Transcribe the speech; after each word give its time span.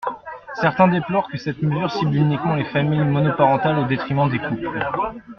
Certains 0.55 0.87
déplorent 0.87 1.29
que 1.29 1.37
cette 1.37 1.61
mesure 1.61 1.91
cible 1.91 2.15
uniquement 2.15 2.55
les 2.55 2.63
familles 2.65 3.03
monoparentales, 3.05 3.77
au 3.77 3.85
détriment 3.85 4.31
des 4.31 4.39
couples. 4.39 4.71